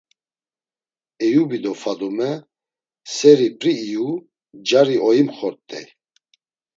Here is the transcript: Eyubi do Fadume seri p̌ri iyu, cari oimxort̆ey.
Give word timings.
Eyubi 1.23 1.57
do 1.63 1.71
Fadume 1.81 2.31
seri 3.15 3.49
p̌ri 3.59 3.71
iyu, 3.85 4.07
cari 4.67 4.95
oimxort̆ey. 5.07 5.85